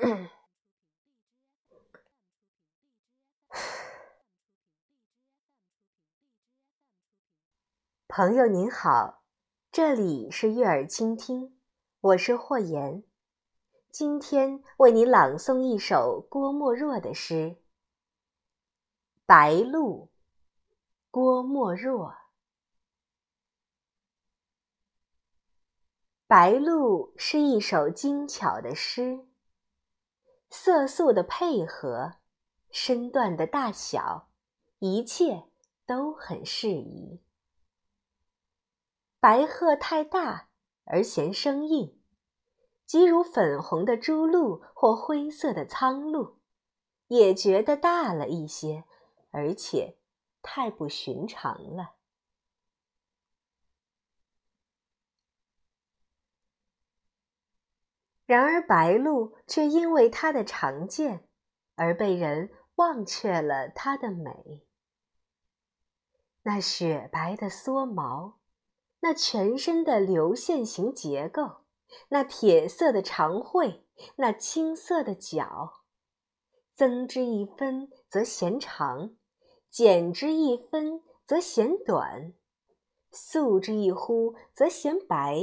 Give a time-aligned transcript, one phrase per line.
[8.08, 9.22] 朋友您好，
[9.70, 11.60] 这里是悦耳倾听，
[12.00, 13.04] 我是霍言，
[13.90, 17.34] 今天为您朗诵一首郭沫若的诗
[19.26, 20.06] 《白鹭》。
[21.10, 22.08] 郭沫若，
[26.26, 29.26] 《白鹭》是一首精巧的诗，
[30.50, 32.16] 色素的配合，
[32.70, 34.28] 身段的大小，
[34.80, 35.44] 一切
[35.86, 37.22] 都很适宜。
[39.20, 40.48] 白鹤太大
[40.84, 41.96] 而嫌生硬，
[42.84, 46.34] 即如粉红的朱鹭或灰色的苍鹭，
[47.06, 48.84] 也觉得大了一些，
[49.30, 49.98] 而且
[50.42, 51.92] 太不寻常了。
[58.30, 61.26] 然而白鹭却因为它的常见，
[61.74, 64.62] 而被人忘却了它的美。
[66.44, 68.38] 那雪白的蓑毛。
[69.00, 71.64] 那全身的流线型结构，
[72.10, 75.80] 那铁色的长喙，那青色的脚，
[76.72, 79.16] 增之一分则嫌长，
[79.68, 82.32] 减之一分则嫌短，
[83.10, 85.42] 素之一忽则嫌白，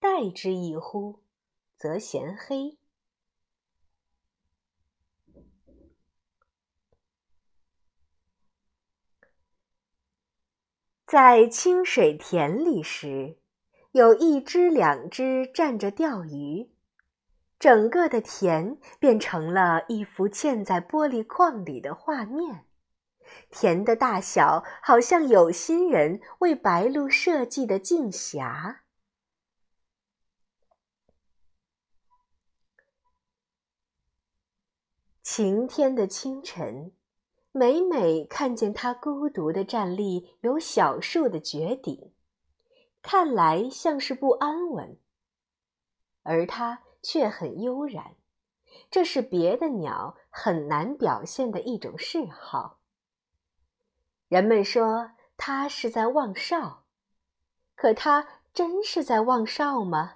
[0.00, 1.20] 黛之一忽
[1.76, 2.78] 则嫌黑。
[11.06, 13.38] 在清水田里时，
[13.92, 16.72] 有一只两只站着钓鱼，
[17.60, 22.64] 整个的田变成了一幅嵌在玻璃框里的画面。
[23.50, 28.78] 田的大小好像有心人为白鹭设计的镜匣。
[35.36, 36.92] 晴天的清晨。
[37.52, 42.10] 每每看见它孤独地站立有小树的绝顶，
[43.02, 44.98] 看来像是不安稳，
[46.22, 48.14] 而它却很悠然。
[48.90, 52.78] 这是别的鸟很难表现的一种嗜好。
[54.28, 56.84] 人们说它是在望哨，
[57.74, 60.15] 可它真是在望哨吗？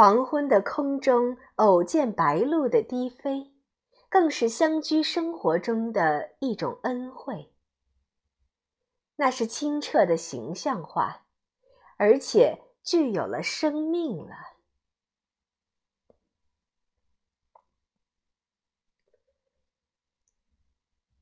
[0.00, 3.52] 黄昏的空中偶见白鹭的低飞，
[4.08, 7.52] 更是乡居生活中的一种恩惠。
[9.16, 11.26] 那是清澈的形象化，
[11.98, 14.36] 而且具有了生命了。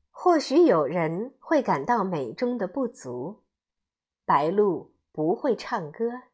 [0.09, 3.43] 或许有人会感到美中的不足，
[4.23, 6.28] 白鹭不会唱歌。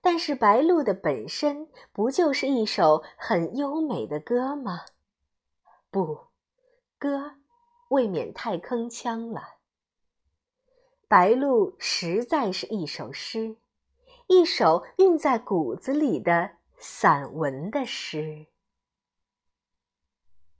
[0.00, 4.82] 但是白鹭的本身不就是一首很优美的歌吗？
[5.90, 6.28] 不，
[6.98, 7.34] 歌
[7.90, 9.56] 未免太铿锵了。
[11.08, 13.56] 白鹭实在是一首诗，
[14.26, 18.46] 一首韵在骨子里的散文的诗。